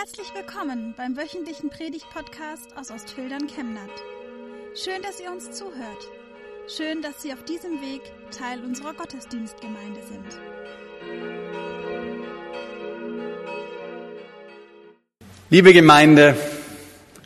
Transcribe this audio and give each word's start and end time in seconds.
Herzlich 0.00 0.32
willkommen 0.34 0.94
beim 0.96 1.14
wöchentlichen 1.14 1.68
Predigt-Podcast 1.68 2.74
aus 2.74 2.90
Ostfildern 2.90 3.48
Chemnat. 3.48 3.90
Schön, 4.74 5.02
dass 5.02 5.20
ihr 5.20 5.30
uns 5.30 5.50
zuhört. 5.50 6.08
Schön, 6.74 7.02
dass 7.02 7.20
Sie 7.20 7.34
auf 7.34 7.44
diesem 7.44 7.82
Weg 7.82 8.00
Teil 8.30 8.64
unserer 8.64 8.94
Gottesdienstgemeinde 8.94 10.00
sind. 10.08 10.40
Liebe 15.50 15.74
Gemeinde, 15.74 16.34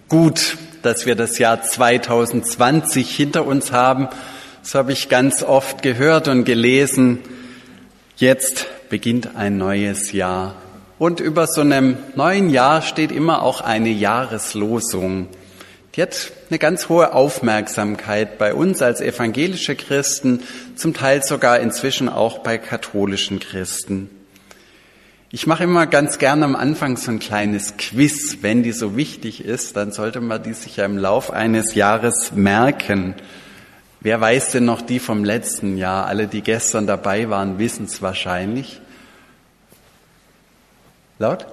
gut, 0.08 0.58
dass 0.82 1.06
wir 1.06 1.14
das 1.14 1.38
Jahr 1.38 1.62
2020 1.62 3.08
hinter 3.08 3.46
uns 3.46 3.70
haben. 3.70 4.08
Das 4.64 4.74
habe 4.74 4.92
ich 4.92 5.08
ganz 5.08 5.44
oft 5.44 5.80
gehört 5.82 6.26
und 6.26 6.42
gelesen. 6.42 7.20
Jetzt 8.16 8.66
beginnt 8.88 9.36
ein 9.36 9.58
neues 9.58 10.10
Jahr. 10.10 10.56
Und 11.04 11.20
über 11.20 11.46
so 11.46 11.60
einem 11.60 11.98
neuen 12.16 12.48
Jahr 12.48 12.80
steht 12.80 13.12
immer 13.12 13.42
auch 13.42 13.60
eine 13.60 13.90
Jahreslosung. 13.90 15.28
Die 15.94 16.00
hat 16.00 16.32
eine 16.48 16.58
ganz 16.58 16.88
hohe 16.88 17.12
Aufmerksamkeit 17.12 18.38
bei 18.38 18.54
uns 18.54 18.80
als 18.80 19.02
evangelische 19.02 19.76
Christen, 19.76 20.42
zum 20.76 20.94
Teil 20.94 21.22
sogar 21.22 21.60
inzwischen 21.60 22.08
auch 22.08 22.38
bei 22.38 22.56
katholischen 22.56 23.38
Christen. 23.38 24.08
Ich 25.30 25.46
mache 25.46 25.64
immer 25.64 25.86
ganz 25.86 26.16
gerne 26.16 26.46
am 26.46 26.56
Anfang 26.56 26.96
so 26.96 27.10
ein 27.10 27.18
kleines 27.18 27.76
Quiz. 27.76 28.38
Wenn 28.40 28.62
die 28.62 28.72
so 28.72 28.96
wichtig 28.96 29.44
ist, 29.44 29.76
dann 29.76 29.92
sollte 29.92 30.22
man 30.22 30.42
die 30.42 30.54
sich 30.54 30.78
ja 30.78 30.86
im 30.86 30.96
Lauf 30.96 31.30
eines 31.30 31.74
Jahres 31.74 32.32
merken. 32.34 33.14
Wer 34.00 34.22
weiß 34.22 34.52
denn 34.52 34.64
noch 34.64 34.80
die 34.80 35.00
vom 35.00 35.22
letzten 35.22 35.76
Jahr? 35.76 36.06
Alle, 36.06 36.28
die 36.28 36.40
gestern 36.40 36.86
dabei 36.86 37.28
waren, 37.28 37.58
wissen 37.58 37.84
es 37.84 38.00
wahrscheinlich. 38.00 38.80
Laut? 41.18 41.46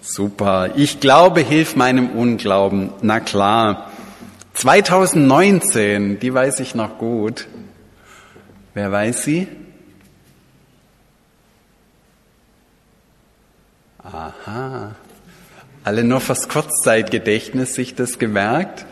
Super. 0.00 0.72
Ich 0.76 1.00
glaube, 1.00 1.40
hilf 1.40 1.76
meinem 1.76 2.10
Unglauben. 2.10 2.90
Na 3.02 3.20
klar. 3.20 3.90
2019, 4.54 6.18
die 6.18 6.34
weiß 6.34 6.60
ich 6.60 6.74
noch 6.74 6.98
gut. 6.98 7.46
Wer 8.74 8.92
weiß 8.92 9.24
sie? 9.24 9.48
Aha. 14.02 14.94
Alle 15.84 16.04
nur 16.04 16.20
fürs 16.20 16.48
Kurzzeitgedächtnis 16.48 17.74
sich 17.74 17.94
das 17.94 18.18
gemerkt. 18.18 18.84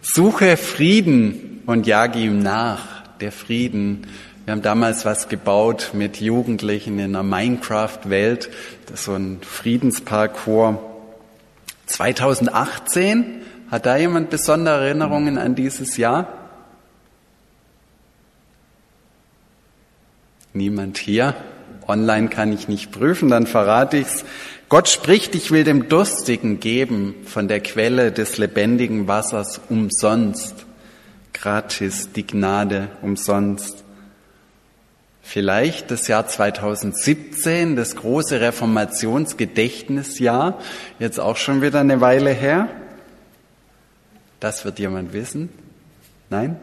Suche 0.00 0.56
Frieden 0.56 1.62
und 1.66 1.86
jage 1.86 2.18
ihm 2.18 2.40
nach. 2.40 3.02
Der 3.20 3.32
Frieden 3.32 4.06
wir 4.50 4.54
haben 4.56 4.62
damals 4.62 5.04
was 5.04 5.28
gebaut 5.28 5.92
mit 5.92 6.20
Jugendlichen 6.20 6.98
in 6.98 7.14
einer 7.14 7.22
Minecraft-Welt, 7.22 8.50
so 8.96 9.14
ein 9.14 9.38
Friedensparcours. 9.42 10.76
2018, 11.86 13.42
hat 13.70 13.86
da 13.86 13.96
jemand 13.96 14.28
besondere 14.28 14.86
Erinnerungen 14.86 15.38
an 15.38 15.54
dieses 15.54 15.96
Jahr? 15.98 16.26
Niemand 20.52 20.98
hier? 20.98 21.36
Online 21.86 22.28
kann 22.28 22.52
ich 22.52 22.66
nicht 22.66 22.90
prüfen, 22.90 23.28
dann 23.28 23.46
verrate 23.46 23.98
ich's. 23.98 24.24
Gott 24.68 24.88
spricht, 24.88 25.36
ich 25.36 25.52
will 25.52 25.62
dem 25.62 25.88
Durstigen 25.88 26.58
geben 26.58 27.14
von 27.24 27.46
der 27.46 27.60
Quelle 27.60 28.10
des 28.10 28.36
lebendigen 28.36 29.06
Wassers 29.06 29.60
umsonst. 29.68 30.66
Gratis, 31.34 32.10
die 32.10 32.26
Gnade 32.26 32.88
umsonst. 33.00 33.84
Vielleicht 35.22 35.90
das 35.90 36.08
Jahr 36.08 36.26
2017, 36.26 37.76
das 37.76 37.96
große 37.96 38.40
Reformationsgedächtnisjahr, 38.40 40.58
jetzt 40.98 41.20
auch 41.20 41.36
schon 41.36 41.60
wieder 41.62 41.80
eine 41.80 42.00
Weile 42.00 42.30
her. 42.30 42.68
Das 44.40 44.64
wird 44.64 44.78
jemand 44.78 45.12
wissen? 45.12 45.50
Nein? 46.30 46.56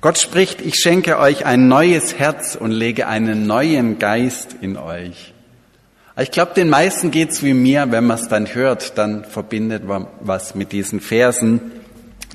Gott 0.00 0.18
spricht, 0.18 0.60
ich 0.60 0.76
schenke 0.76 1.18
euch 1.18 1.44
ein 1.44 1.66
neues 1.66 2.20
Herz 2.20 2.54
und 2.54 2.70
lege 2.70 3.08
einen 3.08 3.48
neuen 3.48 3.98
Geist 3.98 4.54
in 4.60 4.76
euch. 4.76 5.34
Ich 6.16 6.30
glaube, 6.30 6.54
den 6.54 6.68
meisten 6.68 7.10
geht's 7.10 7.42
wie 7.42 7.52
mir, 7.52 7.90
wenn 7.90 8.06
man 8.06 8.18
es 8.18 8.28
dann 8.28 8.54
hört, 8.54 8.96
dann 8.96 9.24
verbindet 9.24 9.84
man 9.84 10.06
was 10.20 10.54
mit 10.54 10.72
diesen 10.72 11.00
Versen. 11.00 11.72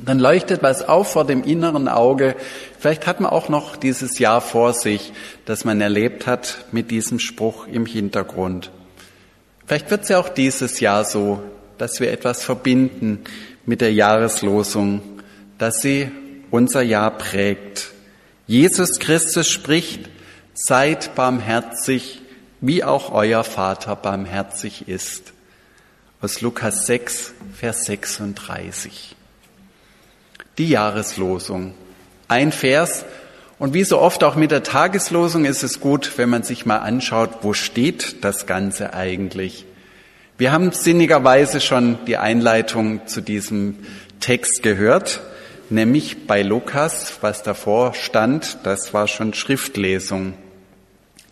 Dann 0.01 0.19
leuchtet 0.19 0.63
was 0.63 0.87
auf 0.87 1.11
vor 1.11 1.25
dem 1.25 1.43
inneren 1.43 1.87
Auge. 1.87 2.35
Vielleicht 2.79 3.05
hat 3.05 3.19
man 3.19 3.31
auch 3.31 3.47
noch 3.47 3.75
dieses 3.75 4.19
Jahr 4.19 4.41
vor 4.41 4.73
sich, 4.73 5.13
das 5.45 5.65
man 5.65 5.81
erlebt 5.81 6.25
hat 6.27 6.65
mit 6.71 6.91
diesem 6.91 7.19
Spruch 7.19 7.67
im 7.67 7.85
Hintergrund. 7.85 8.71
Vielleicht 9.65 9.91
wird 9.91 10.03
es 10.03 10.09
ja 10.09 10.19
auch 10.19 10.29
dieses 10.29 10.79
Jahr 10.79 11.05
so, 11.05 11.41
dass 11.77 11.99
wir 11.99 12.11
etwas 12.11 12.43
verbinden 12.43 13.23
mit 13.65 13.81
der 13.81 13.93
Jahreslosung, 13.93 15.01
dass 15.57 15.81
sie 15.81 16.11
unser 16.51 16.81
Jahr 16.81 17.11
prägt. 17.17 17.91
Jesus 18.45 18.99
Christus 18.99 19.47
spricht, 19.47 20.09
seid 20.53 21.15
barmherzig, 21.15 22.21
wie 22.61 22.83
auch 22.83 23.11
euer 23.13 23.43
Vater 23.43 23.95
barmherzig 23.95 24.87
ist. 24.87 25.33
Aus 26.21 26.41
Lukas 26.41 26.85
6, 26.87 27.33
Vers 27.53 27.85
36 27.85 29.15
die 30.57 30.69
Jahreslosung. 30.69 31.73
Ein 32.27 32.51
Vers. 32.51 33.05
Und 33.59 33.73
wie 33.73 33.83
so 33.83 33.99
oft 33.99 34.23
auch 34.23 34.35
mit 34.35 34.51
der 34.51 34.63
Tageslosung 34.63 35.45
ist 35.45 35.63
es 35.63 35.79
gut, 35.79 36.17
wenn 36.17 36.29
man 36.29 36.43
sich 36.43 36.65
mal 36.65 36.77
anschaut, 36.77 37.29
wo 37.41 37.53
steht 37.53 38.23
das 38.23 38.45
Ganze 38.45 38.93
eigentlich. 38.93 39.65
Wir 40.37 40.51
haben 40.51 40.71
sinnigerweise 40.71 41.61
schon 41.61 41.99
die 42.05 42.17
Einleitung 42.17 43.05
zu 43.07 43.21
diesem 43.21 43.77
Text 44.19 44.63
gehört, 44.63 45.21
nämlich 45.69 46.27
bei 46.27 46.41
Lukas, 46.41 47.19
was 47.21 47.43
davor 47.43 47.93
stand, 47.93 48.57
das 48.63 48.93
war 48.93 49.07
schon 49.07 49.33
Schriftlesung. 49.33 50.33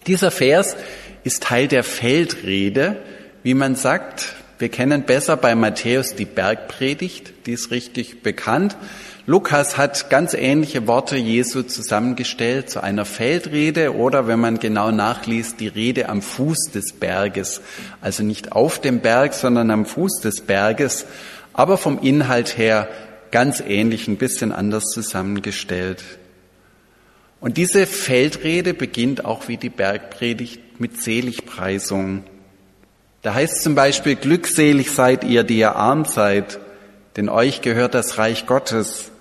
Dieser 0.07 0.31
Vers 0.31 0.75
ist 1.23 1.43
Teil 1.43 1.67
der 1.67 1.83
Feldrede, 1.83 2.97
wie 3.43 3.53
man 3.53 3.75
sagt. 3.75 4.35
Wir 4.61 4.69
kennen 4.69 5.05
besser 5.05 5.37
bei 5.37 5.55
Matthäus 5.55 6.13
die 6.13 6.25
Bergpredigt, 6.25 7.33
die 7.47 7.53
ist 7.53 7.71
richtig 7.71 8.21
bekannt. 8.21 8.77
Lukas 9.25 9.75
hat 9.75 10.11
ganz 10.11 10.35
ähnliche 10.35 10.85
Worte 10.85 11.17
Jesu 11.17 11.63
zusammengestellt 11.63 12.69
zu 12.69 12.83
einer 12.83 13.05
Feldrede 13.05 13.95
oder, 13.95 14.27
wenn 14.27 14.39
man 14.39 14.59
genau 14.59 14.91
nachliest, 14.91 15.59
die 15.59 15.67
Rede 15.67 16.09
am 16.09 16.21
Fuß 16.21 16.69
des 16.75 16.93
Berges. 16.93 17.61
Also 18.01 18.21
nicht 18.21 18.51
auf 18.51 18.79
dem 18.79 18.99
Berg, 18.99 19.33
sondern 19.33 19.71
am 19.71 19.87
Fuß 19.87 20.21
des 20.21 20.41
Berges, 20.41 21.07
aber 21.53 21.79
vom 21.79 21.97
Inhalt 21.99 22.55
her 22.59 22.87
ganz 23.31 23.61
ähnlich, 23.61 24.07
ein 24.07 24.17
bisschen 24.17 24.51
anders 24.51 24.83
zusammengestellt. 24.93 26.03
Und 27.39 27.57
diese 27.57 27.87
Feldrede 27.87 28.75
beginnt 28.75 29.25
auch 29.25 29.47
wie 29.47 29.57
die 29.57 29.69
Bergpredigt 29.69 30.79
mit 30.79 31.01
Seligpreisung. 31.01 32.25
Da 33.21 33.35
heißt 33.35 33.61
zum 33.61 33.75
Beispiel, 33.75 34.15
glückselig 34.15 34.91
seid 34.91 35.23
ihr, 35.23 35.43
die 35.43 35.59
ihr 35.59 35.75
arm 35.75 36.05
seid, 36.05 36.59
denn 37.17 37.29
euch 37.29 37.61
gehört 37.61 37.93
das 37.93 38.17
Reich 38.17 38.47
Gottes. 38.47 39.11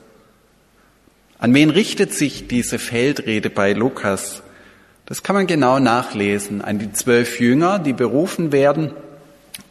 An 1.39 1.53
wen 1.55 1.71
richtet 1.71 2.15
sich 2.15 2.49
diese 2.49 2.79
Feldrede 2.79 3.51
bei 3.51 3.73
Lukas? 3.73 4.43
Das 5.07 5.23
kann 5.23 5.35
man 5.35 5.47
genau 5.47 5.79
nachlesen. 5.79 6.63
An 6.63 6.79
die 6.79 6.93
zwölf 6.93 7.41
Jünger, 7.41 7.79
die 7.79 7.93
berufen 7.93 8.53
werden 8.53 8.93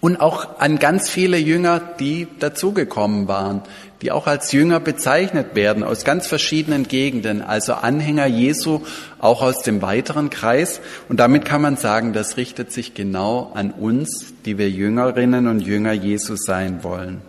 und 0.02 0.20
auch 0.20 0.60
an 0.60 0.78
ganz 0.78 1.10
viele 1.10 1.38
Jünger, 1.38 1.80
die 1.80 2.28
dazugekommen 2.40 3.28
waren, 3.28 3.64
die 4.02 4.12
auch 4.12 4.28
als 4.28 4.52
Jünger 4.52 4.80
bezeichnet 4.80 5.56
werden, 5.56 5.84
aus 5.84 6.06
ganz 6.06 6.28
verschiedenen 6.28 6.88
Gegenden, 6.88 7.42
also 7.42 7.74
Anhänger 7.74 8.28
Jesu, 8.28 8.82
auch 9.20 9.42
aus 9.42 9.62
dem 9.62 9.82
weiteren 9.82 10.30
Kreis. 10.30 10.80
Und 11.10 11.20
damit 11.20 11.44
kann 11.46 11.62
man 11.62 11.76
sagen, 11.76 12.14
das 12.14 12.38
richtet 12.38 12.72
sich 12.72 12.94
genau 12.94 13.52
an 13.54 13.72
uns, 13.72 14.34
die 14.46 14.58
wir 14.58 14.70
Jüngerinnen 14.70 15.48
und 15.48 15.60
Jünger 15.60 15.92
Jesu 15.92 16.36
sein 16.38 16.84
wollen. 16.84 17.22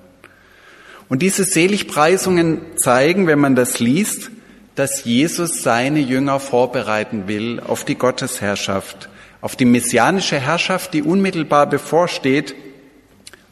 Und 1.09 1.23
diese 1.23 1.43
Seligpreisungen 1.43 2.61
zeigen, 2.77 3.27
wenn 3.27 3.41
man 3.41 3.57
das 3.57 3.81
liest, 3.81 4.31
dass 4.77 5.05
Jesus 5.05 5.63
seine 5.63 5.99
Jünger 5.99 6.39
vorbereiten 6.39 7.25
will 7.27 7.59
auf 7.59 7.85
die 7.85 7.97
Gottesherrschaft, 7.97 9.09
auf 9.41 9.57
die 9.57 9.65
messianische 9.65 10.39
Herrschaft, 10.39 10.95
die 10.95 11.03
unmittelbar 11.03 11.69
bevorsteht. 11.69 12.55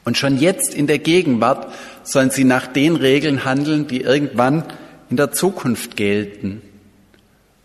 Und 0.04 0.16
schon 0.16 0.38
jetzt 0.38 0.72
in 0.72 0.86
der 0.86 1.00
Gegenwart 1.00 1.72
sollen 2.10 2.30
sie 2.30 2.44
nach 2.44 2.66
den 2.66 2.96
Regeln 2.96 3.44
handeln, 3.44 3.86
die 3.86 4.00
irgendwann 4.00 4.64
in 5.10 5.16
der 5.16 5.30
Zukunft 5.30 5.96
gelten. 5.96 6.62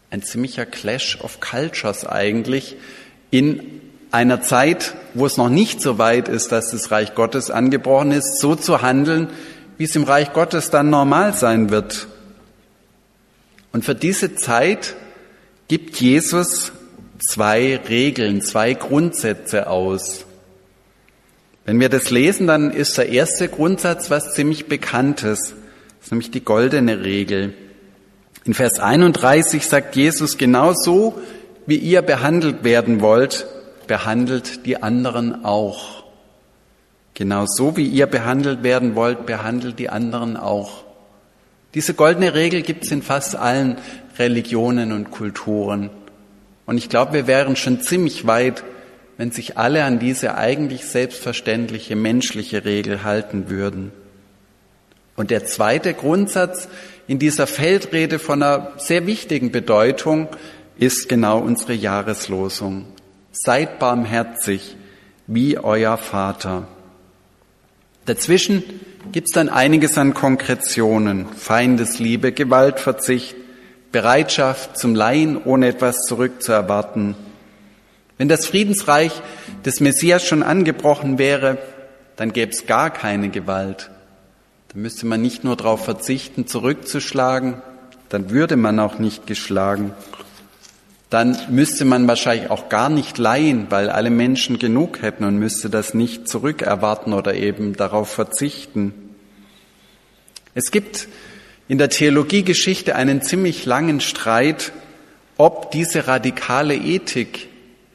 Ein 0.09 0.21
ziemlicher 0.21 0.65
Clash 0.65 1.19
of 1.21 1.39
Cultures 1.39 2.05
eigentlich 2.05 2.75
in 3.31 3.81
einer 4.11 4.41
Zeit, 4.41 4.93
wo 5.13 5.25
es 5.25 5.37
noch 5.37 5.49
nicht 5.49 5.81
so 5.81 5.97
weit 5.97 6.27
ist, 6.27 6.51
dass 6.51 6.71
das 6.71 6.91
Reich 6.91 7.15
Gottes 7.15 7.49
angebrochen 7.49 8.11
ist, 8.11 8.39
so 8.39 8.55
zu 8.55 8.81
handeln, 8.81 9.29
wie 9.77 9.85
es 9.85 9.95
im 9.95 10.03
Reich 10.03 10.33
Gottes 10.33 10.69
dann 10.69 10.89
normal 10.89 11.33
sein 11.33 11.69
wird. 11.69 12.07
Und 13.71 13.85
für 13.85 13.95
diese 13.95 14.35
Zeit 14.35 14.95
gibt 15.67 15.99
Jesus 15.99 16.73
zwei 17.17 17.77
Regeln, 17.89 18.41
zwei 18.41 18.75
Grundsätze 18.75 19.67
aus. 19.67 20.25
Wenn 21.65 21.79
wir 21.79 21.89
das 21.89 22.09
lesen, 22.09 22.47
dann 22.47 22.71
ist 22.71 22.97
der 22.97 23.09
erste 23.09 23.47
Grundsatz 23.47 24.09
was 24.09 24.33
ziemlich 24.33 24.67
Bekanntes, 24.67 25.53
das 25.99 26.07
ist 26.07 26.11
nämlich 26.11 26.31
die 26.31 26.43
goldene 26.43 27.05
Regel. 27.05 27.53
In 28.43 28.53
Vers 28.53 28.79
31 28.79 29.65
sagt 29.65 29.95
Jesus, 29.95 30.37
genau 30.37 30.73
so, 30.73 31.21
wie 31.65 31.77
ihr 31.77 32.01
behandelt 32.01 32.65
werden 32.65 32.99
wollt, 32.99 33.47
behandelt 33.87 34.65
die 34.65 34.83
anderen 34.83 35.45
auch. 35.45 36.03
Genau 37.13 37.45
so, 37.47 37.77
wie 37.77 37.87
ihr 37.87 38.07
behandelt 38.07 38.63
werden 38.63 38.95
wollt, 38.95 39.25
behandelt 39.25 39.79
die 39.79 39.87
anderen 39.89 40.35
auch. 40.35 40.83
Diese 41.73 41.93
goldene 41.93 42.33
Regel 42.33 42.63
gibt 42.63 42.83
es 42.83 42.91
in 42.91 43.01
fast 43.01 43.37
allen 43.37 43.77
Religionen 44.19 44.91
und 44.91 45.11
Kulturen. 45.11 45.89
Und 46.65 46.77
ich 46.77 46.89
glaube, 46.89 47.13
wir 47.13 47.27
wären 47.27 47.55
schon 47.55 47.81
ziemlich 47.81 48.27
weit, 48.27 48.63
wenn 49.23 49.31
sich 49.31 49.57
alle 49.57 49.85
an 49.85 49.99
diese 49.99 50.35
eigentlich 50.35 50.83
selbstverständliche 50.83 51.95
menschliche 51.95 52.65
Regel 52.65 53.05
halten 53.05 53.49
würden. 53.49 53.93
Und 55.15 55.31
der 55.31 55.45
zweite 55.45 55.93
Grundsatz 55.93 56.67
in 57.07 57.19
dieser 57.19 57.47
Feldrede 57.47 58.19
von 58.19 58.43
einer 58.43 58.73
sehr 58.75 59.07
wichtigen 59.07 59.49
Bedeutung 59.49 60.27
ist 60.77 61.07
genau 61.07 61.39
unsere 61.39 61.71
Jahreslosung. 61.71 62.83
Seid 63.31 63.79
barmherzig 63.79 64.75
wie 65.25 65.57
euer 65.57 65.95
Vater. 65.95 66.67
Dazwischen 68.03 68.61
gibt 69.13 69.29
es 69.29 69.33
dann 69.33 69.47
einiges 69.47 69.97
an 69.97 70.13
Konkretionen, 70.13 71.27
Feindesliebe, 71.29 72.33
Gewaltverzicht, 72.33 73.37
Bereitschaft 73.93 74.77
zum 74.77 74.93
Leihen, 74.95 75.41
ohne 75.41 75.69
etwas 75.69 75.99
zurückzuerwarten. 76.09 77.15
Wenn 78.17 78.29
das 78.29 78.45
Friedensreich 78.45 79.11
des 79.65 79.79
Messias 79.79 80.23
schon 80.25 80.43
angebrochen 80.43 81.17
wäre, 81.17 81.57
dann 82.15 82.31
gäbe 82.31 82.51
es 82.51 82.65
gar 82.65 82.91
keine 82.91 83.29
Gewalt. 83.29 83.89
Dann 84.69 84.81
müsste 84.81 85.05
man 85.05 85.21
nicht 85.21 85.43
nur 85.43 85.55
darauf 85.55 85.83
verzichten, 85.85 86.47
zurückzuschlagen, 86.47 87.61
dann 88.09 88.29
würde 88.29 88.55
man 88.55 88.79
auch 88.79 88.99
nicht 88.99 89.25
geschlagen. 89.25 89.93
Dann 91.09 91.37
müsste 91.49 91.85
man 91.85 92.07
wahrscheinlich 92.07 92.49
auch 92.49 92.69
gar 92.69 92.89
nicht 92.89 93.17
leihen, 93.19 93.67
weil 93.69 93.89
alle 93.89 94.09
Menschen 94.09 94.57
genug 94.57 95.01
hätten 95.01 95.23
und 95.23 95.37
müsste 95.37 95.69
das 95.69 95.93
nicht 95.93 96.27
zurückerwarten 96.27 97.13
oder 97.13 97.35
eben 97.35 97.75
darauf 97.75 98.09
verzichten. 98.09 98.93
Es 100.55 100.71
gibt 100.71 101.07
in 101.67 101.77
der 101.77 101.89
Theologiegeschichte 101.89 102.95
einen 102.95 103.21
ziemlich 103.21 103.65
langen 103.65 104.01
Streit, 104.01 104.71
ob 105.37 105.71
diese 105.71 106.07
radikale 106.07 106.75
Ethik, 106.75 107.47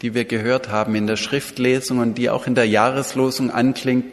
die 0.02 0.14
wir 0.14 0.24
gehört 0.24 0.68
haben 0.68 0.94
in 0.94 1.06
der 1.06 1.16
Schriftlesung 1.16 1.98
und 1.98 2.18
die 2.18 2.30
auch 2.30 2.46
in 2.46 2.54
der 2.54 2.66
Jahreslosung 2.66 3.50
anklingt, 3.50 4.06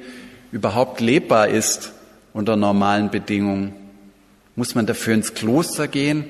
überhaupt 0.52 1.00
lebbar 1.02 1.48
ist 1.48 1.92
unter 2.34 2.56
normalen 2.56 3.12
Bedingungen. 3.12 3.74
Muss 4.56 4.76
man 4.76 4.86
dafür 4.86 5.14
ins 5.14 5.34
Kloster 5.34 5.88
gehen? 5.88 6.26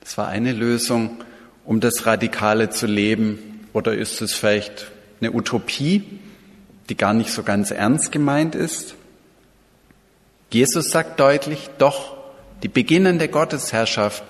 Das 0.00 0.16
war 0.16 0.28
eine 0.28 0.52
Lösung, 0.52 1.18
um 1.64 1.80
das 1.80 2.06
Radikale 2.06 2.70
zu 2.70 2.86
leben. 2.86 3.66
Oder 3.72 3.94
ist 3.94 4.22
es 4.22 4.32
vielleicht 4.32 4.90
eine 5.20 5.32
Utopie, 5.32 6.04
die 6.88 6.96
gar 6.96 7.14
nicht 7.14 7.30
so 7.30 7.42
ganz 7.42 7.70
ernst 7.70 8.12
gemeint 8.12 8.54
ist? 8.54 8.94
Jesus 10.50 10.90
sagt 10.90 11.20
deutlich, 11.20 11.68
doch, 11.78 12.16
die 12.62 12.68
beginnende 12.68 13.28
Gottesherrschaft, 13.28 14.24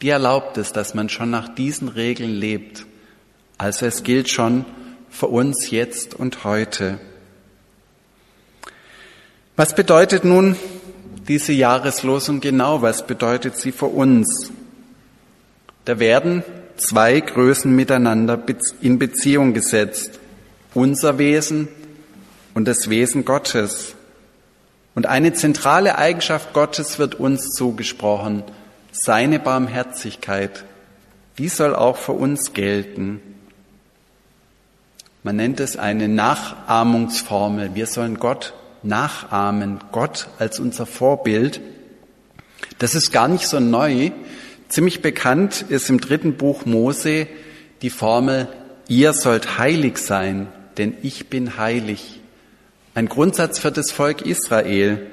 die 0.00 0.08
erlaubt 0.08 0.56
es, 0.56 0.72
dass 0.72 0.94
man 0.94 1.08
schon 1.08 1.30
nach 1.30 1.54
diesen 1.54 1.88
Regeln 1.88 2.34
lebt. 2.34 2.86
Also 3.58 3.86
es 3.86 4.04
gilt 4.04 4.30
schon 4.30 4.64
für 5.10 5.26
uns 5.26 5.70
jetzt 5.70 6.14
und 6.14 6.44
heute. 6.44 7.00
Was 9.56 9.74
bedeutet 9.74 10.24
nun 10.24 10.56
diese 11.26 11.52
Jahreslosung 11.52 12.40
genau? 12.40 12.82
Was 12.82 13.04
bedeutet 13.04 13.56
sie 13.56 13.72
für 13.72 13.86
uns? 13.86 14.52
Da 15.84 15.98
werden 15.98 16.44
zwei 16.76 17.18
Größen 17.18 17.74
miteinander 17.74 18.40
in 18.80 19.00
Beziehung 19.00 19.54
gesetzt. 19.54 20.20
Unser 20.74 21.18
Wesen 21.18 21.66
und 22.54 22.66
das 22.66 22.88
Wesen 22.88 23.24
Gottes. 23.24 23.96
Und 24.94 25.06
eine 25.06 25.32
zentrale 25.32 25.98
Eigenschaft 25.98 26.52
Gottes 26.52 26.98
wird 26.98 27.16
uns 27.16 27.50
zugesprochen, 27.50 28.44
seine 28.92 29.38
Barmherzigkeit. 29.40 30.64
Die 31.38 31.48
soll 31.48 31.74
auch 31.74 31.96
für 31.96 32.12
uns 32.12 32.52
gelten. 32.52 33.20
Man 35.28 35.36
nennt 35.36 35.60
es 35.60 35.76
eine 35.76 36.08
Nachahmungsformel. 36.08 37.74
Wir 37.74 37.84
sollen 37.84 38.18
Gott 38.18 38.54
nachahmen, 38.82 39.78
Gott 39.92 40.26
als 40.38 40.58
unser 40.58 40.86
Vorbild. 40.86 41.60
Das 42.78 42.94
ist 42.94 43.12
gar 43.12 43.28
nicht 43.28 43.46
so 43.46 43.60
neu. 43.60 44.10
Ziemlich 44.70 45.02
bekannt 45.02 45.66
ist 45.68 45.90
im 45.90 46.00
dritten 46.00 46.38
Buch 46.38 46.64
Mose 46.64 47.26
die 47.82 47.90
Formel, 47.90 48.48
ihr 48.88 49.12
sollt 49.12 49.58
heilig 49.58 49.98
sein, 49.98 50.46
denn 50.78 50.94
ich 51.02 51.28
bin 51.28 51.58
heilig. 51.58 52.20
Ein 52.94 53.10
Grundsatz 53.10 53.58
für 53.58 53.70
das 53.70 53.90
Volk 53.90 54.22
Israel. 54.22 55.08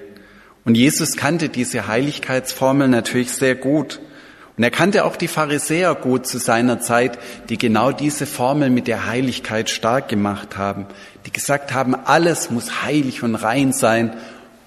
Und 0.63 0.75
Jesus 0.75 1.17
kannte 1.17 1.50
diese 1.50 1.88
Heiligkeitsformel 1.89 2.88
natürlich 2.88 3.33
sehr 3.33 3.56
gut. 3.56 4.00
Und 4.57 4.63
er 4.63 4.71
kannte 4.71 5.03
auch 5.03 5.17
die 5.17 5.27
Pharisäer 5.27 5.95
gut 5.95 6.27
zu 6.27 6.37
seiner 6.37 6.79
Zeit, 6.79 7.19
die 7.49 7.57
genau 7.57 7.91
diese 7.91 8.25
Formel 8.25 8.69
mit 8.69 8.87
der 8.87 9.05
Heiligkeit 9.05 9.69
stark 9.69 10.07
gemacht 10.07 10.57
haben, 10.57 10.85
die 11.25 11.31
gesagt 11.31 11.73
haben, 11.73 11.93
alles 11.93 12.51
muss 12.51 12.83
heilig 12.83 13.21
und 13.21 13.35
rein 13.35 13.73
sein. 13.73 14.13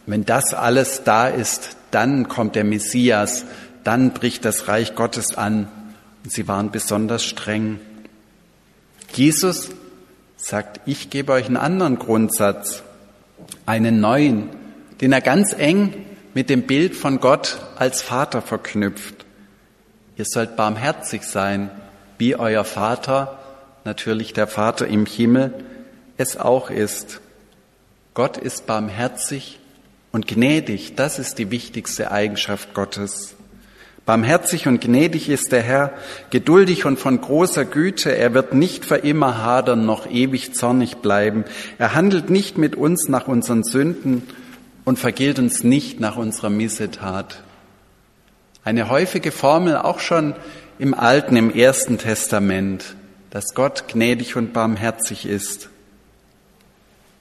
Wenn 0.05 0.26
das 0.26 0.52
alles 0.52 1.05
da 1.05 1.29
ist, 1.29 1.76
dann 1.90 2.29
kommt 2.29 2.55
der 2.55 2.64
Messias, 2.64 3.46
dann 3.82 4.12
bricht 4.12 4.44
das 4.44 4.69
Reich 4.69 4.94
Gottes 4.94 5.38
an. 5.38 5.69
Und 6.23 6.32
sie 6.32 6.49
waren 6.49 6.70
besonders 6.70 7.25
streng. 7.25 7.81
Jesus 9.14 9.70
sagt, 10.37 10.81
ich 10.85 11.08
gebe 11.08 11.32
euch 11.32 11.46
einen 11.46 11.56
anderen 11.56 11.99
Grundsatz 11.99 12.82
einen 13.64 14.00
neuen, 14.00 14.50
den 15.00 15.12
er 15.12 15.20
ganz 15.20 15.55
eng 15.56 15.94
mit 16.35 16.50
dem 16.50 16.62
Bild 16.62 16.94
von 16.94 17.20
Gott 17.20 17.58
als 17.76 18.02
Vater 18.02 18.43
verknüpft. 18.43 19.25
Ihr 20.19 20.25
sollt 20.25 20.56
barmherzig 20.56 21.23
sein, 21.23 21.70
wie 22.19 22.35
euer 22.35 22.64
Vater, 22.64 23.38
natürlich 23.85 24.33
der 24.33 24.49
Vater 24.49 24.88
im 24.88 25.07
Himmel, 25.07 25.54
es 26.16 26.37
auch 26.37 26.71
ist. 26.71 27.21
Gott 28.14 28.37
ist 28.37 28.66
barmherzig 28.66 29.61
und 30.11 30.26
gnädig, 30.26 30.97
das 30.97 31.21
ist 31.21 31.38
die 31.38 31.52
wichtigste 31.52 32.11
Eigenschaft 32.11 32.75
Gottes. 32.75 33.37
Barmherzig 34.07 34.66
und 34.66 34.81
gnädig 34.81 35.28
ist 35.28 35.52
der 35.52 35.62
Herr, 35.62 35.93
geduldig 36.31 36.85
und 36.85 36.99
von 36.99 37.21
großer 37.21 37.64
Güte. 37.64 38.16
Er 38.16 38.35
wird 38.35 38.54
nicht 38.54 38.85
für 38.85 38.97
immer 38.97 39.45
hadern 39.45 39.87
noch 39.87 40.11
ewig 40.11 40.52
zornig 40.52 40.97
bleiben. 40.97 41.45
Er 41.78 41.95
handelt 41.95 42.28
nicht 42.28 42.59
mit 42.59 42.75
uns 42.75 43.09
nach 43.09 43.28
unseren 43.28 43.62
Sünden 43.62 44.25
und 44.85 44.99
vergilt 44.99 45.38
uns 45.38 45.62
nicht 45.62 46.00
nach 46.00 46.16
unserer 46.16 46.50
Missetat. 46.50 47.45
Eine 48.69 48.91
häufige 48.91 49.33
Formel 49.33 49.79
auch 49.79 49.99
schon 49.99 50.35
im 50.79 50.93
Alten, 50.93 51.37
im 51.37 51.51
Ersten 51.51 51.97
Testament, 51.97 52.97
dass 53.31 53.55
Gott 53.55 53.85
gnädig 53.89 54.37
und 54.37 54.53
barmherzig 54.53 55.25
ist. 55.25 55.71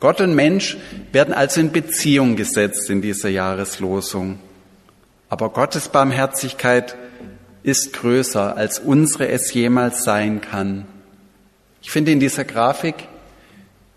Gott 0.02 0.20
und 0.20 0.36
Mensch 0.36 0.76
werden 1.14 1.34
also 1.34 1.62
in 1.62 1.72
Beziehung 1.72 2.36
gesetzt 2.36 2.90
in 2.90 3.02
dieser 3.02 3.30
Jahreslosung. 3.30 4.40
Aber 5.30 5.52
Gottes 5.52 5.88
Barmherzigkeit 5.88 6.98
ist 7.64 7.94
größer, 7.94 8.58
als 8.58 8.80
unsere 8.80 9.30
es 9.30 9.54
jemals 9.54 10.04
sein 10.04 10.42
kann. 10.42 10.86
Ich 11.82 11.92
finde 11.92 12.12
in 12.12 12.20
dieser 12.20 12.44
Grafik, 12.44 13.08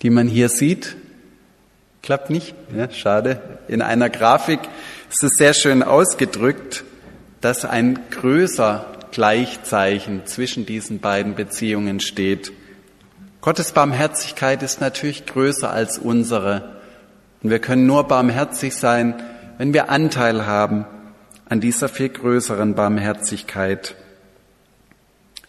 die 0.03 0.11
man 0.11 0.29
hier 0.29 0.51
sieht, 0.51 0.95
klappt 2.01 2.31
nicht, 2.31 2.55
ja, 2.77 2.89
schade, 2.93 3.43
in 3.67 3.83
einer 3.83 4.09
Grafik 4.09 4.61
ist 5.09 5.25
es 5.25 5.33
sehr 5.37 5.53
schön 5.53 5.83
ausgedrückt, 5.83 6.85
dass 7.41 7.65
ein 7.65 7.99
größer 8.11 8.87
Gleichzeichen 9.13 10.27
zwischen 10.27 10.67
diesen 10.67 11.01
beiden 11.01 11.35
Beziehungen 11.35 12.01
steht. 12.01 12.53
Gottes 13.41 13.73
Barmherzigkeit 13.73 14.63
ist 14.63 14.81
natürlich 14.81 15.27
größer 15.27 15.71
als 15.71 15.99
unsere. 15.99 16.81
Und 17.43 17.51
wir 17.51 17.59
können 17.59 17.87
nur 17.87 18.05
barmherzig 18.05 18.75
sein, 18.75 19.23
wenn 19.59 19.73
wir 19.73 19.91
Anteil 19.91 20.47
haben 20.47 20.85
an 21.49 21.61
dieser 21.61 21.89
viel 21.89 22.11
größeren 22.11 22.75
Barmherzigkeit. 22.75 23.97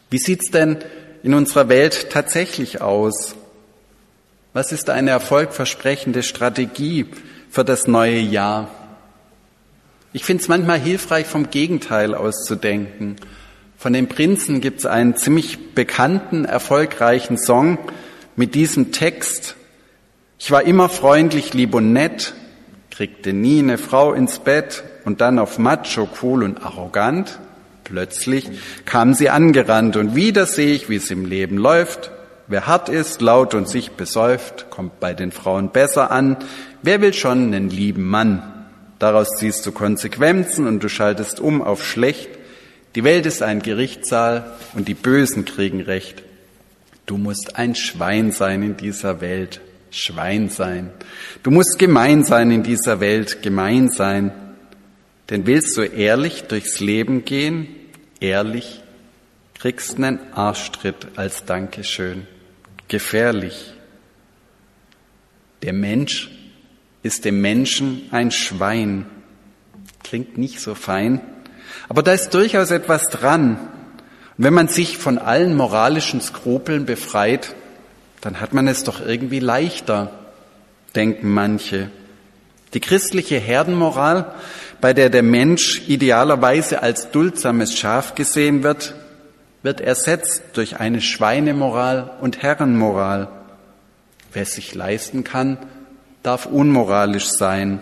Wie 0.10 0.18
sieht's 0.18 0.50
denn 0.50 0.78
in 1.24 1.34
unserer 1.34 1.70
Welt 1.70 2.10
tatsächlich 2.10 2.82
aus? 2.82 3.36
Was 4.54 4.72
ist 4.72 4.90
eine 4.90 5.12
erfolgversprechende 5.12 6.24
Strategie 6.24 7.06
für 7.50 7.64
das 7.64 7.88
neue 7.88 8.20
Jahr? 8.20 8.70
Ich 10.14 10.26
finde 10.26 10.42
es 10.42 10.50
manchmal 10.50 10.80
hilfreich, 10.80 11.26
vom 11.26 11.50
Gegenteil 11.50 12.14
auszudenken, 12.14 13.16
Von 13.78 13.94
den 13.94 14.10
Prinzen 14.10 14.62
gibt 14.62 14.82
es 14.82 14.86
einen 14.86 15.16
ziemlich 15.16 15.74
bekannten, 15.74 16.46
erfolgreichen 16.46 17.40
Song 17.40 17.80
mit 18.36 18.54
diesem 18.54 18.92
Text. 18.92 19.56
Ich 20.38 20.52
war 20.52 20.62
immer 20.62 20.88
freundlich, 20.88 21.56
lieb 21.56 21.74
und 21.74 21.92
nett, 21.92 22.36
kriegte 22.92 23.34
nie 23.34 23.58
eine 23.58 23.80
Frau 23.80 24.14
ins 24.14 24.38
Bett 24.38 24.84
und 25.04 25.20
dann 25.20 25.40
auf 25.40 25.58
macho, 25.58 26.08
cool 26.22 26.44
und 26.44 26.64
arrogant. 26.64 27.40
Plötzlich 27.86 28.52
kam 28.86 29.16
sie 29.16 29.30
angerannt 29.30 29.96
und 29.96 30.14
wieder 30.14 30.46
sehe 30.46 30.76
ich, 30.76 30.90
wie 30.90 30.98
es 30.98 31.10
im 31.10 31.26
Leben 31.26 31.58
läuft. 31.58 32.12
Wer 32.48 32.68
hart 32.68 32.88
ist, 32.88 33.22
laut 33.22 33.56
und 33.56 33.68
sich 33.68 33.94
besäuft, 33.94 34.70
kommt 34.70 35.00
bei 35.00 35.14
den 35.16 35.32
Frauen 35.32 35.72
besser 35.72 36.12
an. 36.12 36.38
Wer 36.84 37.02
will 37.02 37.14
schon 37.14 37.46
einen 37.46 37.72
lieben 37.72 38.04
Mann? 38.04 38.61
Daraus 39.02 39.30
ziehst 39.40 39.66
du 39.66 39.72
Konsequenzen 39.72 40.68
und 40.68 40.84
du 40.84 40.88
schaltest 40.88 41.40
um 41.40 41.64
auf 41.64 41.84
schlecht. 41.84 42.30
Die 42.94 43.04
Welt 43.04 43.26
ist 43.26 43.42
ein 43.42 43.64
Gerichtssaal 43.64 44.54
und 44.76 44.88
die 44.88 44.94
Bösen 44.94 45.44
kriegen 45.44 45.82
Recht. 45.82 46.22
Du 47.08 47.18
musst 47.18 47.56
ein 47.56 47.74
Schwein 47.74 48.32
sein 48.32 48.62
in 48.62 48.78
dieser 48.78 49.20
Welt, 49.20 49.60
Schwein 49.90 50.50
sein. 50.50 50.92
Du 51.42 51.50
musst 51.50 51.80
gemein 51.80 52.24
sein 52.24 52.52
in 52.52 52.62
dieser 52.62 53.00
Welt, 53.00 53.42
gemein 53.42 53.90
sein. 53.90 54.34
Denn 55.32 55.48
willst 55.48 55.76
du 55.78 55.82
ehrlich 55.82 56.44
durchs 56.44 56.80
Leben 56.80 57.26
gehen, 57.26 57.66
ehrlich, 58.20 58.84
kriegst 59.56 59.96
einen 59.96 60.20
Arschtritt 60.34 61.08
als 61.16 61.46
Dankeschön. 61.46 62.28
Gefährlich. 62.88 63.74
Der 65.64 65.74
Mensch 65.74 66.30
ist 67.04 67.26
dem 67.26 67.42
Menschen 67.42 68.08
ein 68.12 68.32
Schwein. 68.32 69.06
Klingt 70.04 70.38
nicht 70.38 70.60
so 70.60 70.76
fein, 70.76 71.22
aber 71.90 72.04
da 72.04 72.14
ist 72.14 72.34
durchaus 72.34 72.72
etwas 72.72 73.10
dran. 73.10 73.58
Und 74.38 74.46
wenn 74.46 74.54
man 74.54 74.68
sich 74.68 74.98
von 74.98 75.18
allen 75.18 75.56
moralischen 75.56 76.22
Skrupeln 76.22 76.86
befreit, 76.86 77.56
dann 78.22 78.40
hat 78.40 78.54
man 78.54 78.68
es 78.68 78.84
doch 78.84 79.06
irgendwie 79.06 79.40
leichter, 79.40 80.12
denken 80.96 81.34
manche. 81.34 81.90
Die 82.74 82.80
christliche 82.80 83.38
Herdenmoral, 83.38 84.34
bei 84.80 84.94
der 84.94 85.10
der 85.10 85.24
Mensch 85.24 85.82
idealerweise 85.88 86.82
als 86.82 87.12
duldsames 87.12 87.78
Schaf 87.78 88.16
gesehen 88.16 88.64
wird, 88.64 88.96
wird 89.64 89.82
ersetzt 89.82 90.44
durch 90.54 90.80
eine 90.80 91.02
Schweinemoral 91.02 92.12
und 92.22 92.42
Herrenmoral. 92.42 93.28
Wer 94.34 94.44
es 94.44 94.54
sich 94.54 94.74
leisten 94.74 95.24
kann, 95.24 95.58
darf 96.24 96.46
unmoralisch 96.46 97.28
sein. 97.28 97.82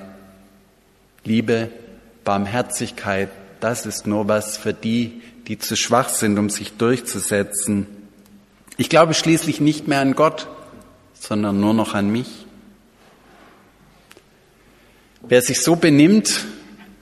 Liebe, 1.23 1.69
Barmherzigkeit, 2.23 3.29
das 3.59 3.85
ist 3.85 4.07
nur 4.07 4.27
was 4.27 4.57
für 4.57 4.73
die, 4.73 5.21
die 5.47 5.57
zu 5.57 5.75
schwach 5.75 6.09
sind, 6.09 6.37
um 6.37 6.49
sich 6.49 6.77
durchzusetzen. 6.77 7.87
Ich 8.77 8.89
glaube 8.89 9.13
schließlich 9.13 9.59
nicht 9.59 9.87
mehr 9.87 9.99
an 9.99 10.15
Gott, 10.15 10.47
sondern 11.13 11.59
nur 11.59 11.73
noch 11.73 11.93
an 11.93 12.09
mich. 12.09 12.45
Wer 15.21 15.41
sich 15.41 15.61
so 15.61 15.75
benimmt, 15.75 16.45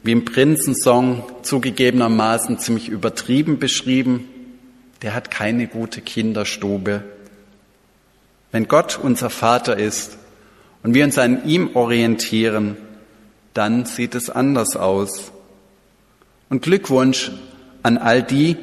wie 0.02 0.12
im 0.12 0.26
Prinzensong 0.26 1.24
zugegebenermaßen 1.44 2.60
ziemlich 2.60 2.90
übertrieben 2.90 3.60
beschrieben, 3.60 4.28
der 5.02 5.14
hat 5.14 5.30
keine 5.30 5.68
gute 5.68 6.02
Kinderstube. 6.02 7.04
Wenn 8.52 8.68
Gott 8.68 9.00
unser 9.02 9.30
Vater 9.30 9.78
ist 9.78 10.18
und 10.88 10.94
wir 10.94 11.04
uns 11.04 11.18
an 11.18 11.46
ihm 11.46 11.76
orientieren, 11.76 12.78
dann 13.54 13.84
sieht 13.84 14.16
es 14.16 14.30
anders 14.30 14.78
aus. 14.78 15.34
Und 16.48 16.62
Glückwunsch 16.62 17.34
an 17.84 17.98
all 17.98 18.24
die, 18.24 18.56